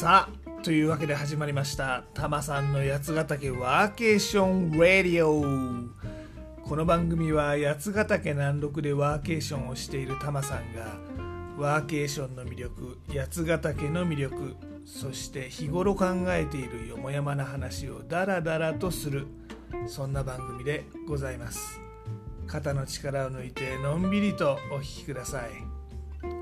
[0.00, 5.42] さあというわけで始まりましたタマさんの八ヶ岳ワーケーションラディオ。
[6.66, 10.96] この番組は八ヶ岳南麓でワーケーションをしているタマさんが
[11.58, 19.26] ワーケーションの魅力八ヶ岳の魅力そして日頃考えているよもやまな話をダラダラとする
[19.86, 21.78] そんな番組でございます。
[22.46, 25.50] 肩の力を抜いてのんびりとお聴きください。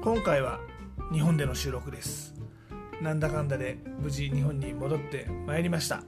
[0.04, 0.60] 今回は
[1.12, 2.37] 日本での収録です。
[3.00, 6.02] なんだかんだで無事日本に戻ってまいりました。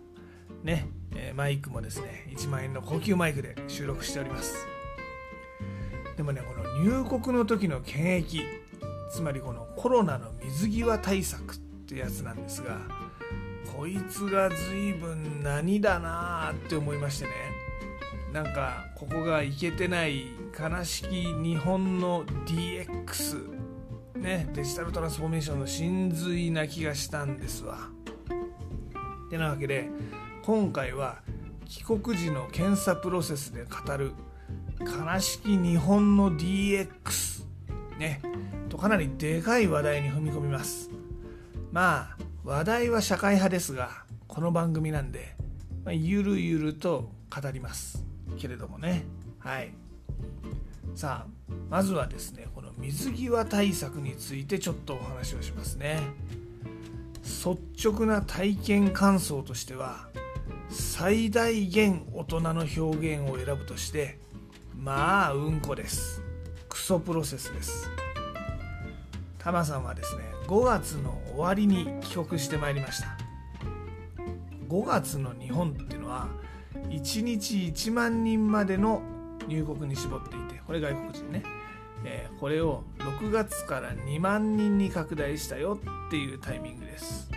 [0.63, 4.67] ね、え、マイクもですね1万円の高級マイクで収録しております。
[6.17, 8.43] でもねこの入国の時の検疫
[9.11, 12.79] つまりこのコロナの水際対策ってやつなんですが
[13.75, 17.31] こいつが随分何だなーって思いましてね。
[18.33, 23.60] なんかここがいけてない悲しき日本の DX
[24.21, 27.89] ね、デジタルトランスフォーメーションの真髄な気がしたんですわ。
[29.31, 29.89] てなわけで
[30.43, 31.23] 今回は
[31.65, 34.13] 帰国時の検査プロセスで語る
[34.81, 37.45] 悲しき日本の DX
[37.99, 38.21] ね
[38.69, 40.91] とかなりでかい話題に踏み込みます。
[41.73, 45.35] まあ話題は社会派ですがこの番組なんで、
[45.83, 48.05] まあ、ゆるゆると語ります
[48.39, 49.05] けれどもね。
[49.39, 49.73] はい。
[50.95, 56.01] さあまずはですねこの水際対策についてちょっとお話をしますね。
[57.23, 60.09] 率直な体験感想としては
[60.69, 64.19] 最大限大人の表現を選ぶとして
[64.77, 66.23] まあうんこです。
[66.69, 67.91] クソプロセスです。
[69.39, 73.17] タマさんはですね5月の終わりに帰国してまいりました。
[74.69, 76.29] 5月の日本っていうのは
[76.89, 79.03] 1日1万人までの
[79.51, 81.43] 入国に絞っていてこれ外国人ね。
[82.03, 87.29] えー、これを6月から2万人に拡大したよっていうタイミングです。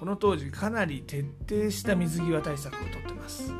[0.00, 3.52] この当時かなり徹底した水際対策をとってます。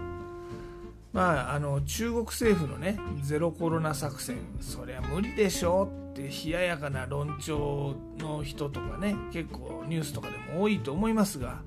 [1.13, 11.63] まああの中国政府のねゼロコロナ作戦そりゃ無理でしょって冷ややかな論調の人とかね結構ニュースとかでも多いと思いますが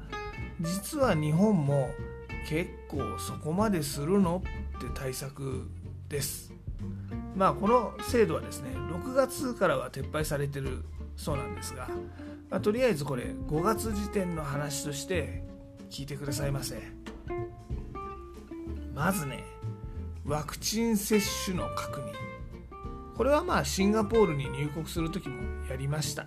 [0.61, 1.89] 実は日本も
[2.47, 4.43] 結構そこまでするの
[4.77, 5.67] って対策
[6.09, 6.51] です。
[7.35, 10.83] まあ、この制度はですね6月からは撤廃されてる
[11.15, 11.87] そうなんですが、
[12.49, 15.43] まあ、とりあえずこれ5月時点の話として
[15.89, 16.81] 聞いてくださいませ。
[18.93, 19.45] まずね
[20.25, 22.13] ワクチン接種の確認。
[23.15, 26.25] これはまあシンガポールに入国する時もやりました。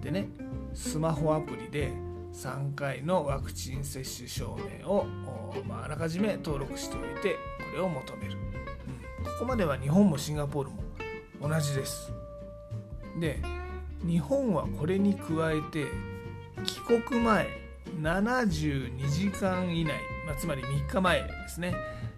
[0.00, 0.28] でね
[0.72, 1.92] スマホアプリで
[2.32, 5.06] 3回のワクチン接種証明を、
[5.66, 8.53] まあ、あらかじめ登録しておいてこれを求める。
[9.24, 10.82] ここまでは日本もシンガポールも
[11.40, 12.12] 同じです。
[13.18, 13.40] で
[14.06, 15.86] 日本はこれに加えて
[16.64, 17.46] 帰国前
[18.00, 19.94] 72時間以内、
[20.26, 21.74] まあ、つまり3日前ですね、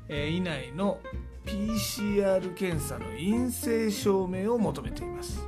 [0.08, 0.98] えー、以内の
[1.44, 5.46] PCR 検査の陰性証明を求めています。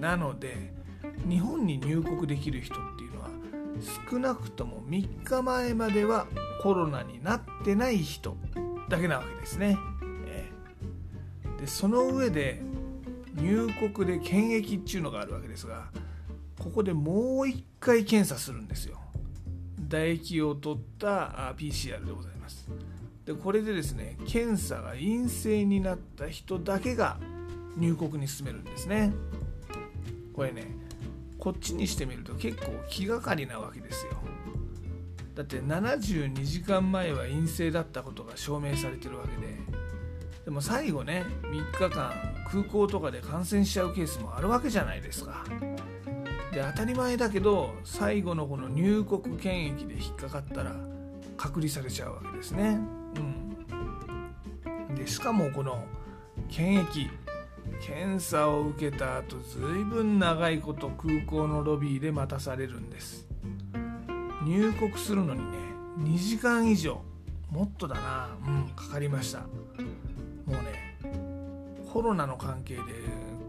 [0.00, 0.72] なので
[1.28, 3.28] 日本に入国できる人っていうのは
[4.08, 6.26] 少なくとも3日前までは
[6.62, 8.36] コロナになってない人
[8.88, 9.76] だけなわけですね。
[11.68, 12.60] その上で
[13.36, 15.86] 入国で検疫っていうのがあるわけですが
[16.58, 18.98] ここでもう一回検査するんですよ。
[19.88, 22.68] 唾液を取った PCR でございます。
[23.24, 27.18] でこれでですね検査が陰性になった人だけが
[27.76, 29.12] 入国に進めるんですね。
[30.34, 30.66] これね
[31.38, 34.12] こっちにしてみると結構気がかりなわけですよ。
[35.34, 39.77] だって72時間前は陰性だったことが証明されてるわけで
[40.48, 42.10] でも最後ね3日間
[42.50, 45.44] 空港とかで感染しちゃうケースもあるわけじゃないですか。
[46.54, 50.74] で当たり前だけど最後のこの入国検疫で引っかかったら
[51.36, 52.80] 隔離されちゃうわけですね。
[53.16, 54.94] うん。
[54.94, 55.84] でしかもこの
[56.48, 57.10] 検疫
[57.86, 63.28] 検査を受けた後ずいぶん長いこと空港のロビーで待たされるんです。
[64.46, 65.58] 入国するのにね
[65.98, 67.02] 2時間以上
[67.50, 68.30] もっとだな。
[68.46, 69.42] うんかかりました。
[70.48, 70.90] もうね
[71.92, 72.82] コロナの関係で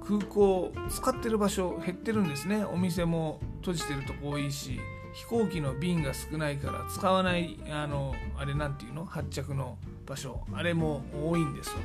[0.05, 2.65] 空港使ってる場所減ってるんですね。
[2.65, 4.79] お店も閉じてるとこ多いし
[5.13, 9.05] 飛行機の便が少ないから使わないあのあれなんていうの？
[9.05, 10.41] 発着の場所。
[10.53, 11.75] あれも多いんですわ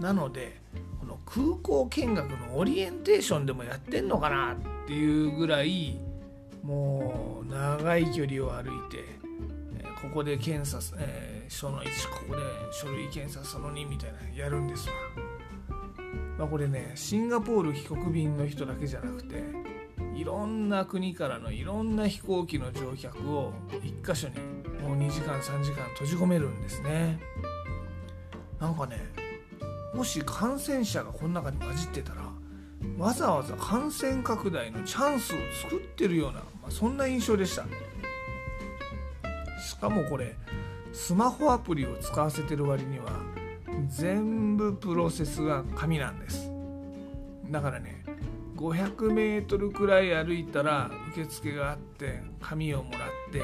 [0.00, 0.60] なので
[1.00, 4.56] この空港見学のオリエンテーションでもやってんのかなっ
[4.86, 5.98] ていうぐらい
[6.62, 9.04] もう長い距離を歩いて
[10.04, 12.42] ここで検査、えー、その1ここで
[12.72, 14.94] 書類検査その2みたいなやるんですわ、
[16.38, 19.42] まあ、これねシンガポール帰国便の人だけじゃなくて
[20.14, 24.34] いろんな国からのいろんな飛行機の乗客を1箇所に
[24.80, 27.18] もう2時間3時間閉じ込めるんですね。
[28.60, 28.98] なんかね
[29.94, 32.22] もし感染者がこの中に混じってたら
[32.98, 37.64] わざわざ感染拡大のチャンスを作ってるような、まあ、そんな印象でした。
[39.64, 40.36] しかもこれ
[40.92, 43.20] スマホアプリを使わせてる割には
[43.88, 46.50] 全部プロセスが紙なんです。
[47.50, 48.04] だからね
[48.56, 53.00] 500m くらい歩いたら受付があって紙をもらっ
[53.32, 53.42] て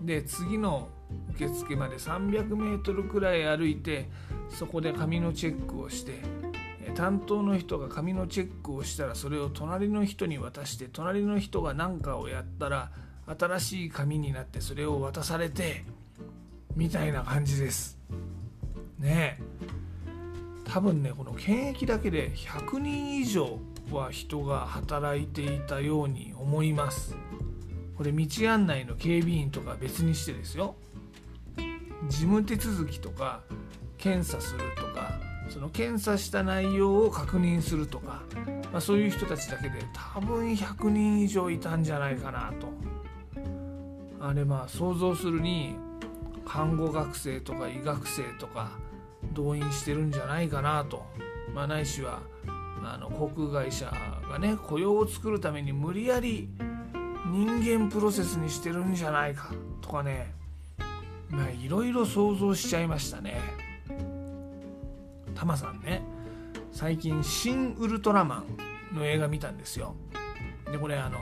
[0.00, 0.88] で次の
[1.30, 4.08] 受付まで 300m くらい歩いて
[4.48, 6.12] そこで紙のチェックをして
[6.94, 12.90] 担当の人が紙のチェックをしたらそれを隣の人に渡して隣の人が何かをやったら
[13.26, 15.84] 新しい紙になってそれを渡されて
[16.76, 17.98] みたいな感じです。
[18.98, 19.40] ね。
[20.64, 23.58] 多分ねこの検疫だけで100人以上
[23.90, 27.16] は人が働いていたように思います。
[27.96, 30.76] これ道案内の警備員とか別にしてですよ。
[32.08, 33.42] 事務手続きとか
[33.96, 35.18] 検査するとか
[35.48, 38.22] その検査した内容を確認するとか、
[38.72, 39.78] まあ、そういう人たちだけで
[40.14, 42.68] 多分100人以上いたんじゃないかなと。
[44.20, 45.76] あれまあ想像するに
[46.44, 48.70] 看護学生とか医学生とか
[49.32, 51.04] 動員してるんじゃないかなと、
[51.54, 52.22] まあ、ないしは
[52.82, 53.92] あの航空会社
[54.30, 56.48] がね雇用を作るために無理やり
[57.26, 60.32] 人間プロセスにしてるんじゃないかとかね。
[61.28, 63.40] まあいろいろ想像しちゃいましたね。
[65.34, 66.02] タマさんね
[66.72, 68.44] 最近「シン・ウルトラマ
[68.92, 69.96] ン」の映画見たんですよ。
[70.70, 71.18] でこれあの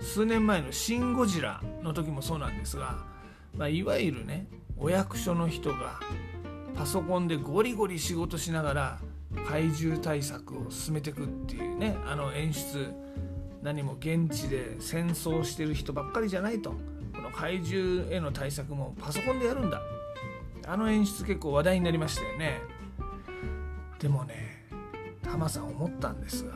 [0.00, 2.98] 数年前の「シン・ゴジラ」の時もそうなんですが、
[3.56, 4.46] まあ、いわゆるね
[4.76, 6.00] お役所の人が
[6.76, 8.98] パソコンでゴリゴリ仕事しながら
[9.48, 12.92] 怪獣対策を進めていくっていうねあの演出
[13.62, 16.74] 何も現地で戦争してる人ばっかりじゃないと。
[17.14, 19.80] この怪獣への対策もパソコンでやるんだ。
[20.66, 22.60] あの演出結構話題になりましたよね。
[23.98, 24.66] でもね
[25.22, 26.52] タマさん思ったんですが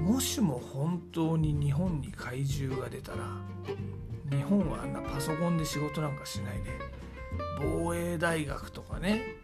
[0.00, 3.18] もしも本当に日本に怪獣が出たら
[4.32, 6.70] 日本はあんなパソコンで仕事なんかしないで
[7.58, 9.36] 防衛大学とかね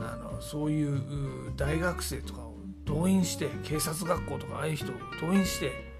[0.00, 2.54] あのそういう大学生とかを
[2.84, 5.92] 動員して警察学校とかああいう人を動員して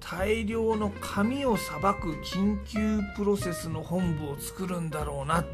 [0.00, 5.44] 大量の紙をさばく緊急プロセスの本部を作るんだろうなっ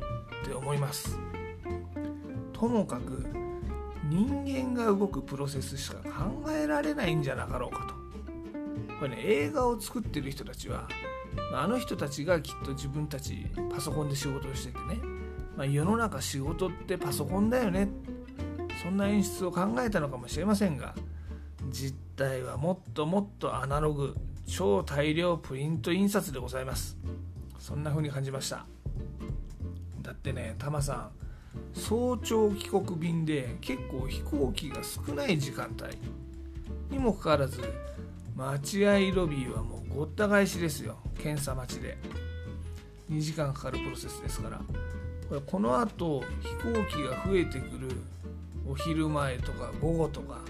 [0.45, 1.19] て思います。
[2.53, 3.27] ともかく
[4.05, 7.95] 人間が動くプロセスしか考えられないんじゃなかろうかと。
[8.99, 10.89] これね映画を作ってる人たちは
[11.53, 14.99] あの人たちがきっと自分たちパソコンで仕事をしててね、
[15.57, 17.89] まあ、世の中仕事ってパソコンだよね。
[18.83, 20.95] そんな演出を考えたのかもしれませんが。
[21.71, 24.15] 実態はもっともっとアナログ
[24.47, 26.97] 超大量プリント印刷でございます。
[27.59, 28.67] そんな風に感じました。
[30.03, 31.11] だってねタマさん
[31.73, 35.97] 早朝帰国便で結構飛行機が少ない時間帯。
[36.91, 37.63] にもかかわらず
[38.37, 40.97] 待合ロビーはもうごった返しですよ。
[41.19, 41.97] 検査待ちで。
[43.11, 44.61] 2時間かかるプロセスですから。
[45.29, 47.97] これこのあと飛行機が増えてくる。
[48.67, 50.41] お昼前とか午後とか。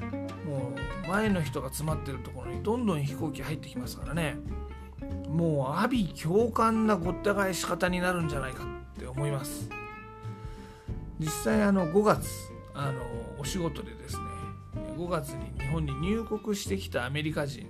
[0.46, 0.72] も
[1.04, 4.36] う前の人が詰まってるところにどんどん飛行機入ってきますからね。
[5.28, 9.68] もう阿鼻共感なごった返し方になるんじゃないかって思います。
[11.18, 12.28] 実際あの5月
[12.74, 13.02] あの
[13.38, 14.22] お仕事でですね
[14.96, 17.66] 5月に日本に入国してきたアメリカ人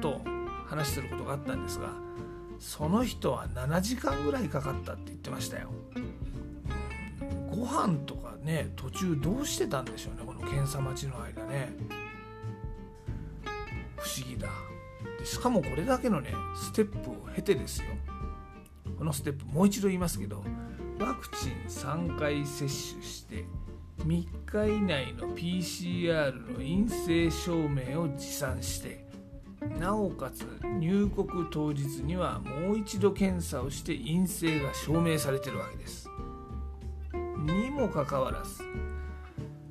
[0.00, 0.20] と
[0.66, 1.90] 話することがあったんですが
[2.58, 5.70] その人は7時間ぐらいかかったって言ってましたよ。
[7.50, 11.72] ご飯とかね途中どうしてたんでしょうねこの検査待ちの間ね。
[13.96, 14.48] 不思議だ。
[15.18, 17.86] でしかもこれだけのねステップを経てですよ。
[18.98, 20.44] このステップもう一度言いますけど
[20.98, 22.68] ワクチン3回接種
[23.02, 23.46] して
[24.04, 28.99] 3日以内の PCR の陰性証明を持参して
[29.78, 30.44] なおかつ
[30.78, 36.08] 入国当日にはもう一度検査をして陰性が証明されてるわけです。
[37.44, 38.62] にもかかわらず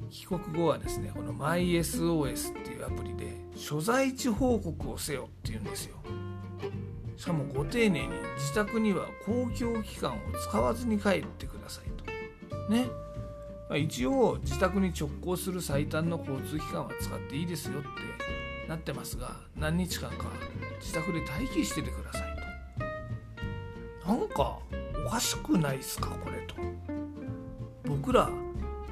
[0.10, 5.98] 帰国後はですねこの MySOS っていうアプリで所在地報告をせよっていうんですよ。
[7.16, 10.18] しかもご丁寧に自宅には公共機関を
[10.50, 12.72] 使わずに帰ってくださいと。
[12.74, 12.88] ね。
[13.70, 17.88] ま一応自宅に直行する最短の交通機関は使っていいですよって
[18.70, 20.26] なってますが何日間か
[20.80, 22.22] 自宅で待機しててください
[24.06, 24.08] と。
[24.08, 24.60] なんか
[25.06, 26.56] おかしくないですかこれと。
[27.86, 28.30] 僕ら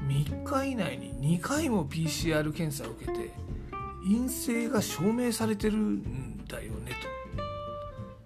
[0.07, 3.31] 3日以内に2回も PCR 検査を受けて
[4.03, 6.93] 陰性が証明されてるんだよね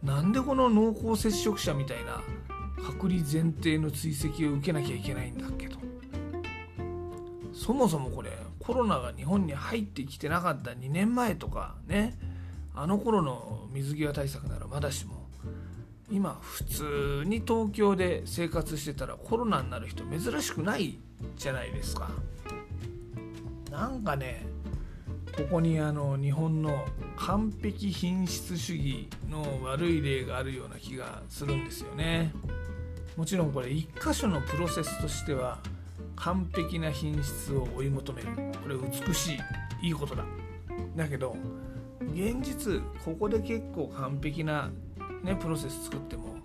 [0.02, 0.08] と。
[0.08, 2.22] なんでこの濃厚接触者みたいな
[2.82, 5.78] 隔離前提の追跡を受けなきゃいけないんだっけと。
[7.52, 8.10] そもそも
[8.72, 12.18] コロナが日本に入ってきてなかった2年前とかね
[12.74, 15.28] あの頃の水際対策ならまだしも
[16.10, 20.98] 今普通に東京で生活してたらコロナになる人珍しくない
[21.36, 22.12] じゃないですか。
[23.70, 24.46] なんかね
[25.36, 26.86] ここにあの日本の
[27.18, 32.32] 完璧品質主義の悪い例があるような気がするんですよね。
[33.18, 35.60] もちろんこれ1箇所のプロセスとしては
[36.22, 38.28] 完璧な品質を追い求める。
[38.62, 39.34] これ美し
[39.82, 40.24] いいいことだ。
[40.96, 41.36] だけど
[42.14, 44.70] 現実ここで結構完璧な、
[45.24, 46.36] ね、プロセス作っても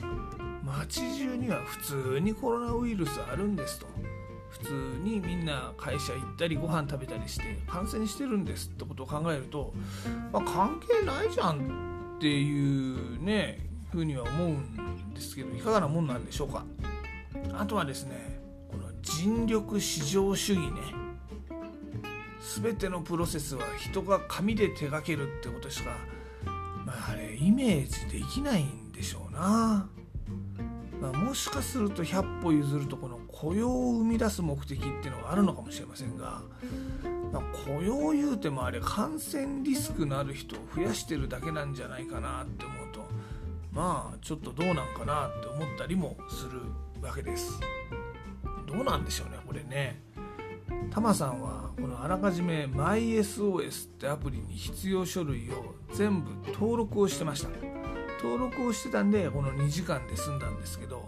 [0.64, 3.87] 街中には普通にコロナウイルスあるんですと。
[4.49, 4.73] 普通
[5.04, 9.75] にみんな会社行ったりご飯食べたりして感染してるんですってことを考えると、
[10.33, 16.64] まあ、関係ないじゃんっていうねふうには思うんですけどいかがなもんなんでしょうか。
[17.52, 18.36] あとはですね
[19.07, 21.07] 尽力至上主義ね。
[22.63, 25.91] 全てのプロセスは人が紙で手掛けるってことしか、
[26.85, 29.89] まあ、あれイメージできないんでしょうな、
[31.01, 36.43] まあ、もしかすると100歩譲るとこの雇用を生み出す目的っていうのがあるのかもしれませんが、
[37.33, 43.01] まあ、雇用言うてもあれ感染リスクのある人を増やしてるだけなんじゃないかなって思うと
[43.73, 46.61] まあちょっとどうなんかなって思ったりもする
[47.03, 47.61] わけです。
[48.66, 50.02] どうなんでしょうねこれね。
[50.90, 57.49] タマさんはこのあらかじめ MySOS ってアプリに必要書類を全部登録をしてました。
[58.23, 61.04] 登録をしてたんでこの2時間で済んだんですけど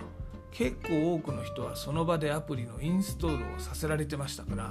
[0.51, 4.71] 結構多くの人はその場でアプリのインストールをさせられてましたから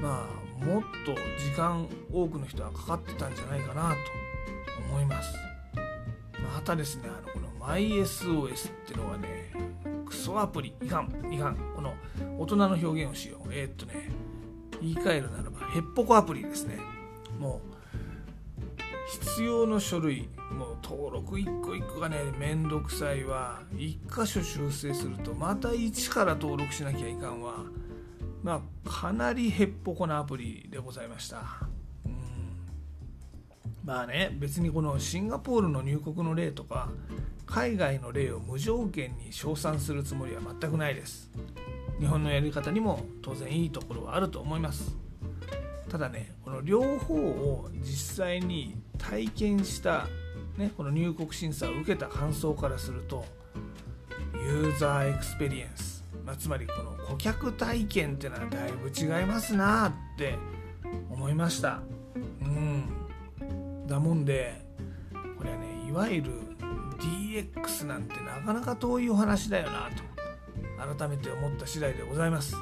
[0.00, 0.26] ま
[0.60, 3.96] あもっと時間多くの人はかかってたんじゃないかなと
[4.90, 5.34] 思います。
[6.54, 9.37] またですねあのこの MySOS ってのはね
[10.28, 11.94] ソアプリいかんいかんこの
[12.38, 13.48] 大人の表現をしよう。
[13.50, 14.10] えー、っとね
[14.78, 16.78] 言い換えるならばへっぽこアプリですね。
[17.38, 18.80] もう
[19.10, 23.62] 必要の書類もう登録一個一個がねめんどくさいわ。
[23.74, 27.64] 一箇所修正するとまた一から登録しなきゃいかんわ。
[28.42, 31.38] まあかなりへっぽこなアプリでございました。
[32.04, 32.12] うん。
[33.82, 36.90] まあね別にこのシンガポールの入国の例とか
[37.48, 41.30] 海外の例を無条件に称賛するつもりは全くないです。
[41.98, 44.94] 日本のやり方にも当然いいところはあると思います。
[45.88, 50.06] ただねこの両方を実際に体験した、
[50.58, 53.24] ね、この入国審査を受けた感想からすると
[54.34, 60.34] ユーザーエクスペリエンス、まあ、つまりこの顧客体験っていうのはだいぶ違いますなって
[61.10, 61.80] 思いました。
[62.42, 63.86] うん。
[63.86, 64.60] だもんで
[65.38, 66.47] これはねいわゆる
[66.98, 72.54] DX なんてなかなか遠いお話だよなと改めて思った次第でございます。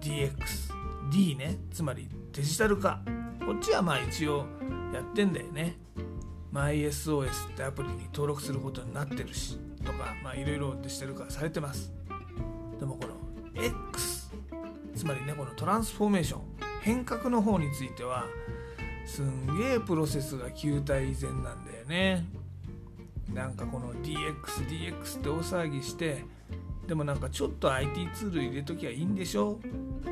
[0.00, 1.58] DXD ね。
[1.70, 3.00] つまりデジタル化。
[3.44, 4.46] こっちはまあ一応
[4.92, 5.78] やってんだよね。
[6.52, 11.92] MySOS ってアプリに登録することになってるしとかまあいろいろデジタル化されてます。
[12.78, 14.30] でもこの X
[14.94, 16.40] つまりねこのトランスフォーメーション
[16.82, 18.24] 変革の方については
[19.06, 22.26] すんげえプロセスが球体依然なんだよね。
[23.34, 26.24] なんかこの DXDX って大騒ぎして
[26.86, 29.60] でもなんかちょっと IT ツール入れときゃいいんでしょ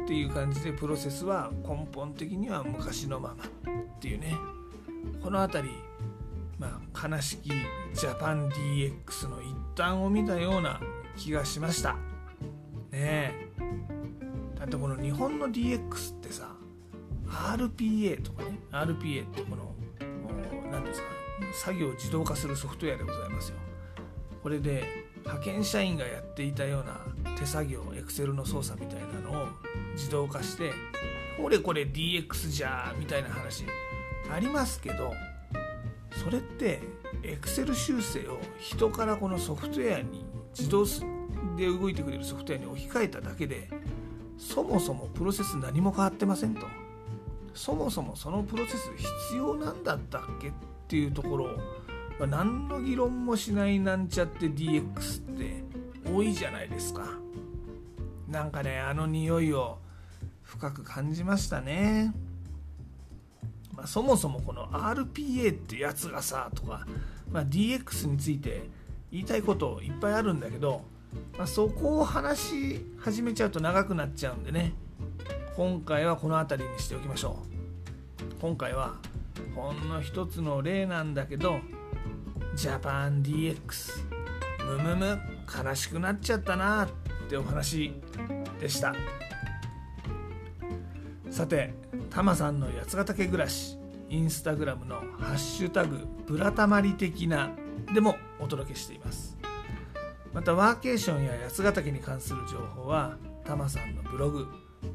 [0.04, 4.34] っていう感じでプロセスは根本的には昔のままっていうね。
[5.22, 5.74] この辺り、
[6.58, 10.80] まあ、悲しきジャパン DX の一端を見たような
[11.16, 11.94] 気がしました。
[11.94, 11.98] ね
[12.92, 13.48] え。
[14.58, 16.52] だってこの日本の DX ってさ
[17.26, 19.74] RPA とかね RPA ってこの
[20.70, 21.17] 何ですか
[21.52, 23.58] 作業を自動化するソフトウェアでございますよ。
[24.42, 24.84] これで
[25.18, 27.00] 派遣社員がやっていたような
[27.36, 29.46] 手作業 Excel の操作みたいなのを
[29.94, 30.72] 自動化して
[31.40, 33.64] これこれ DX じゃみたいな話
[34.30, 35.12] ありますけど
[36.24, 36.80] それって
[37.22, 40.24] Excel 修正を人からこのソフトウェアに
[40.56, 40.84] 自動
[41.56, 43.68] で動いてくれるソフトウェアに置き換えただけで
[44.38, 46.66] そもそもプロセス何も変わってませんと。
[47.54, 50.52] そもそもそのプロセス必要なんだったっけっ
[50.88, 51.50] ていうところ、
[52.18, 55.62] ま、何の議論もしないなんちゃって DX って
[56.10, 57.06] 多いじゃないですか
[58.26, 59.78] なんかねあの匂いを
[60.42, 62.12] 深く感じましたね。
[63.74, 66.84] まあ、そもそもこの RPA ってやつがさとか、
[67.30, 68.64] まあ、DX について
[69.12, 70.82] 言いたいこといっぱいあるんだけど、
[71.36, 74.72] まあ、そこを話し始めちゃうと長くなっちゃうんでね
[75.54, 78.96] 今回はこの辺りにしておきましょう今回は
[79.58, 81.60] ほんの一つの例なんだけど
[82.54, 83.58] ジャパン DX
[84.64, 85.20] むむむ
[85.64, 86.88] 悲しくなっちゃったなっ
[87.28, 87.92] てお話
[88.60, 88.94] でした。
[91.30, 91.74] さて
[92.10, 97.50] タマさんの八ヶ岳暮らしインスタグラムの「ハッシュタグブラタマリ的な」
[97.92, 99.36] でもお届けしています。
[100.32, 104.46] またワーケーションや八ヶ岳に関する情報はタマさんのブログ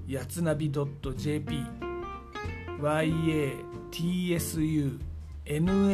[0.07, 1.63] やつなび .jp
[3.93, 5.85] tsunavi.jp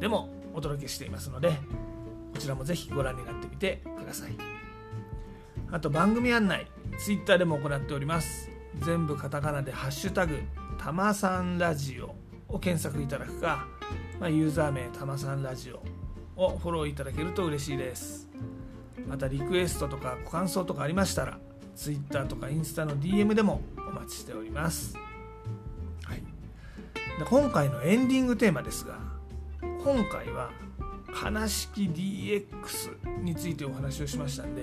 [0.00, 1.58] でもお届けしていますので
[2.32, 4.36] こちらもぜひご覧になってみてください。
[5.72, 8.50] あと番組案内 Twitter でも行っております。
[8.84, 10.38] 全部カタカナで「ハッシュタグ
[10.78, 12.14] たまさんラジオ」
[12.48, 13.66] を検索いただくか、
[14.20, 15.82] まあ、ユーザー名たまさんラジオ
[16.36, 18.28] をフォローいただけると嬉しいです。
[19.08, 21.38] またリクエストとかご感想とかありましたら
[21.76, 24.96] Twitter とかインスタの DM でもお待ちしております、
[26.04, 26.16] はい、
[27.18, 28.98] で今回のエンディングテーマですが
[29.60, 30.50] 今回は
[31.08, 34.62] 悲しき DX についてお話をしましたんで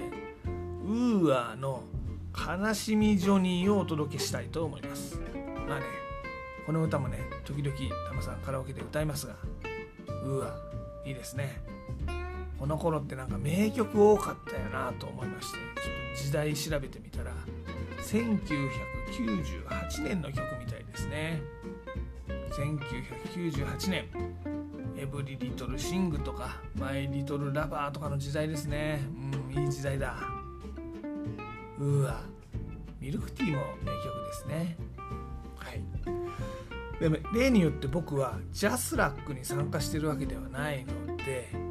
[0.86, 1.84] ウーアーの
[2.34, 5.20] 悲しみジョニーをお届けしたいと思います。
[5.68, 5.86] まあね
[6.66, 7.76] この歌もね時々
[8.10, 9.36] タマさんカラオケで歌いますが
[10.26, 10.56] うわ
[11.06, 11.62] いいですね。
[12.64, 15.64] この頃ってなんか名曲多かったよなと思いましてちょっ
[16.18, 17.34] と時代調べてみたら
[18.02, 21.42] 1998年の曲みたいですね。
[22.52, 24.06] 1998年。
[24.96, 29.02] エブリリトルシングとかマイリトルラバーとかの時代ですね。
[29.54, 30.16] うんいい時代だ。
[31.80, 32.22] うわ。
[33.02, 34.78] ミルクティーも名曲ですね。
[35.58, 35.84] はい。
[37.02, 41.63] でも例によって僕はジャスラックに参加してるわけではないので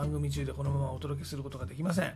[0.00, 2.14] 番組中でこのままお届けすることができません。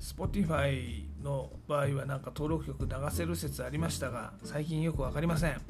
[0.00, 5.60] Spotify の場合はなんか登録曲流せる説ありましたが最近よく分かりません。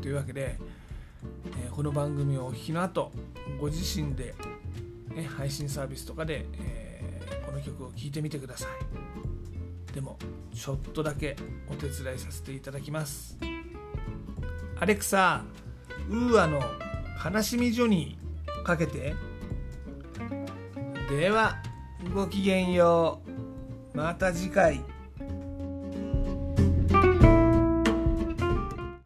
[0.00, 0.56] というわけで、
[1.66, 3.10] え、この番組をお聞きの後
[3.60, 4.36] ご自身で、
[5.16, 8.68] ね、配信サービスとかで、えー、この曲を聴いてみてくださ
[9.90, 9.92] い。
[9.92, 10.16] でも
[10.54, 11.34] ちょっとだけ
[11.68, 13.36] お手伝いさせていただきます。
[14.78, 15.42] アレクサ
[16.08, 16.62] ウーアの
[17.28, 19.16] 悲しみジョニーかけて
[21.08, 21.56] では
[22.14, 23.20] ごきげんよ
[23.94, 23.96] う。
[23.96, 24.91] また次回。